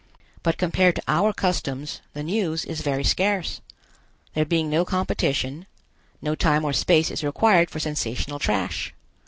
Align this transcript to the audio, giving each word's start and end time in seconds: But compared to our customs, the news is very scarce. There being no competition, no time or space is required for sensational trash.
But 0.41 0.57
compared 0.57 0.95
to 0.95 1.03
our 1.07 1.31
customs, 1.31 2.01
the 2.13 2.23
news 2.23 2.65
is 2.65 2.81
very 2.81 3.03
scarce. 3.03 3.61
There 4.33 4.45
being 4.45 4.67
no 4.67 4.83
competition, 4.83 5.67
no 6.23 6.33
time 6.33 6.65
or 6.65 6.73
space 6.73 7.11
is 7.11 7.23
required 7.23 7.69
for 7.69 7.79
sensational 7.79 8.39
trash. 8.39 8.95